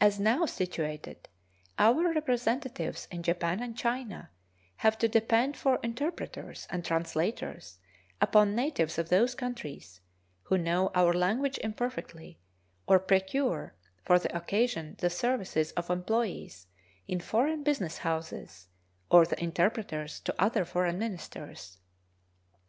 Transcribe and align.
As 0.00 0.18
now 0.18 0.44
situated, 0.44 1.28
our 1.78 2.12
representatives 2.12 3.06
in 3.12 3.22
Japan 3.22 3.62
and 3.62 3.78
China 3.78 4.30
have 4.78 4.98
to 4.98 5.06
depend 5.06 5.56
for 5.56 5.78
interpreters 5.84 6.66
and 6.68 6.84
translators 6.84 7.78
upon 8.20 8.56
natives 8.56 8.98
of 8.98 9.08
those 9.08 9.36
countries, 9.36 10.00
who 10.42 10.58
know 10.58 10.90
our 10.96 11.12
language 11.12 11.58
imperfectly, 11.58 12.40
or 12.88 12.98
procure 12.98 13.76
for 14.04 14.18
the 14.18 14.36
occasion 14.36 14.96
the 14.98 15.08
services 15.08 15.70
of 15.76 15.90
employees 15.90 16.66
in 17.06 17.20
foreign 17.20 17.62
business 17.62 17.98
houses 17.98 18.66
or 19.12 19.24
the 19.24 19.40
interpreters 19.40 20.18
to 20.22 20.34
other 20.40 20.64
foreign 20.64 20.98
ministers. 20.98 21.78